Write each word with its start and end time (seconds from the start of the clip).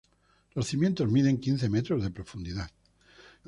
Los 0.55 0.65
cimientos 0.65 1.11
miden 1.11 1.39
quince 1.39 1.69
metros 1.69 2.01
de 2.01 2.09
profundidad. 2.09 2.71